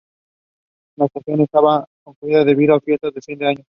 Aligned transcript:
La 0.97 1.05
estación 1.05 1.41
estaba 1.41 1.85
concurrida 2.03 2.43
debido 2.43 2.73
a 2.73 2.77
las 2.77 2.83
fiestas 2.83 3.13
de 3.13 3.21
fin 3.21 3.37
de 3.37 3.47
año. 3.49 3.59